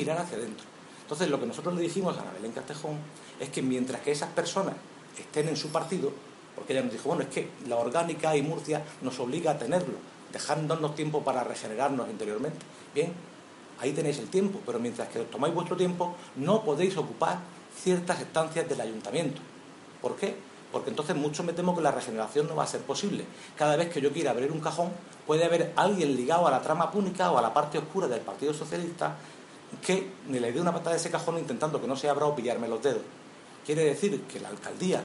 [0.00, 0.66] mirar hacia adentro.
[1.02, 2.96] Entonces, lo que nosotros le dijimos a la Belén Castejón
[3.38, 4.74] es que mientras que esas personas
[5.18, 6.12] estén en su partido,
[6.54, 9.94] porque ella nos dijo, bueno, es que la orgánica y Murcia nos obliga a tenerlo,
[10.32, 12.58] dejándonos tiempo para regenerarnos interiormente.
[12.94, 13.12] Bien,
[13.80, 17.38] ahí tenéis el tiempo, pero mientras que tomáis vuestro tiempo, no podéis ocupar
[17.76, 19.40] ciertas estancias del ayuntamiento.
[20.00, 20.36] ¿Por qué?
[20.72, 23.24] Porque entonces mucho me temo que la regeneración no va a ser posible.
[23.56, 24.90] Cada vez que yo quiera abrir un cajón,
[25.26, 28.54] puede haber alguien ligado a la trama púnica o a la parte oscura del Partido
[28.54, 29.16] Socialista
[29.84, 32.34] que me le dé una patada de ese cajón intentando que no se abra o
[32.34, 33.02] pillarme los dedos.
[33.64, 34.98] Quiere decir que la alcaldía